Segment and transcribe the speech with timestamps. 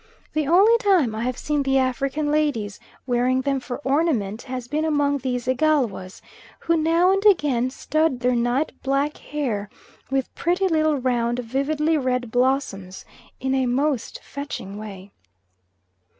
[0.33, 4.83] The only time I have seen the African ladies wearing them for ornament has been
[4.83, 6.23] among these Igalwas,
[6.61, 9.69] who now and again stud their night black hair
[10.09, 13.05] with pretty little round vividly red blossoms
[13.39, 15.11] in a most fetching way.